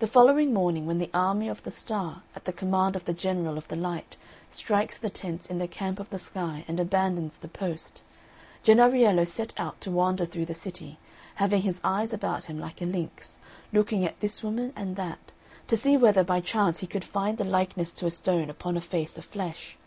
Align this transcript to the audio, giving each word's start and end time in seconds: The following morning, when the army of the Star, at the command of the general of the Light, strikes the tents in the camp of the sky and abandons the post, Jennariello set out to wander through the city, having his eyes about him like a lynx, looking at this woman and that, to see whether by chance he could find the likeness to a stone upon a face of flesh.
The 0.00 0.08
following 0.08 0.52
morning, 0.52 0.84
when 0.84 0.98
the 0.98 1.12
army 1.14 1.46
of 1.48 1.62
the 1.62 1.70
Star, 1.70 2.22
at 2.34 2.44
the 2.44 2.52
command 2.52 2.96
of 2.96 3.04
the 3.04 3.14
general 3.14 3.56
of 3.56 3.68
the 3.68 3.76
Light, 3.76 4.16
strikes 4.50 4.98
the 4.98 5.10
tents 5.10 5.46
in 5.46 5.58
the 5.58 5.68
camp 5.68 6.00
of 6.00 6.10
the 6.10 6.18
sky 6.18 6.64
and 6.66 6.80
abandons 6.80 7.36
the 7.38 7.46
post, 7.46 8.02
Jennariello 8.64 9.24
set 9.24 9.54
out 9.56 9.80
to 9.82 9.92
wander 9.92 10.26
through 10.26 10.46
the 10.46 10.54
city, 10.54 10.98
having 11.36 11.62
his 11.62 11.80
eyes 11.84 12.12
about 12.12 12.46
him 12.46 12.58
like 12.58 12.82
a 12.82 12.84
lynx, 12.84 13.38
looking 13.72 14.04
at 14.04 14.18
this 14.18 14.42
woman 14.42 14.72
and 14.74 14.96
that, 14.96 15.30
to 15.68 15.76
see 15.76 15.96
whether 15.96 16.24
by 16.24 16.40
chance 16.40 16.80
he 16.80 16.88
could 16.88 17.04
find 17.04 17.38
the 17.38 17.44
likeness 17.44 17.92
to 17.92 18.06
a 18.06 18.10
stone 18.10 18.50
upon 18.50 18.76
a 18.76 18.80
face 18.80 19.16
of 19.18 19.24
flesh. 19.24 19.78